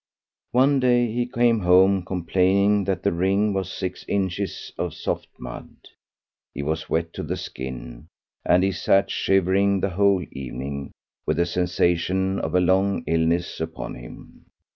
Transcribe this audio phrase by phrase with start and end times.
[0.51, 5.69] One day he came home complaining that the ring was six inches of soft mud;
[6.55, 8.07] he was wet to the skin,
[8.43, 10.91] and he sat shivering the whole evening,
[11.27, 14.45] with the sensation of a long illness upon him.